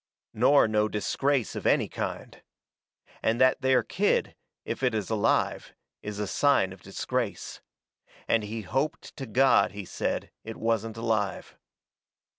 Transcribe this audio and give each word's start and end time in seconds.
Nor 0.33 0.67
no 0.67 0.87
disgrace 0.89 1.55
of 1.55 1.67
any 1.67 1.87
kind. 1.87 2.41
And 3.21 3.39
that 3.39 3.61
there 3.61 3.83
kid, 3.83 4.35
if 4.65 4.81
it 4.81 4.95
is 4.95 5.11
alive, 5.11 5.75
is 6.01 6.17
a 6.17 6.25
sign 6.25 6.73
of 6.73 6.81
disgrace. 6.81 7.61
And 8.27 8.41
he 8.43 8.61
hoped 8.63 9.15
to 9.17 9.27
God, 9.27 9.73
he 9.73 9.85
said, 9.85 10.31
it 10.43 10.57
wasn't 10.57 10.97
alive. 10.97 11.55